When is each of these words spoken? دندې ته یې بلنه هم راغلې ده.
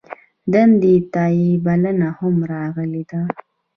دندې 0.53 0.95
ته 1.13 1.23
یې 1.37 1.51
بلنه 1.65 2.07
هم 2.17 2.35
راغلې 2.51 3.03
ده. 3.11 3.21